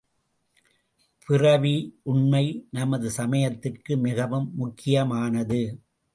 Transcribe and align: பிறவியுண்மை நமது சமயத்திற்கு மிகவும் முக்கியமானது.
பிறவியுண்மை 1.27 2.65
நமது 2.71 3.11
சமயத்திற்கு 3.11 3.97
மிகவும் 3.97 4.51
முக்கியமானது. 4.55 5.61